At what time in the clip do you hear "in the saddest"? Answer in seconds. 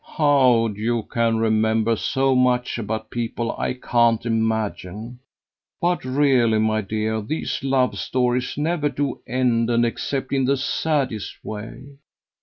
10.33-11.45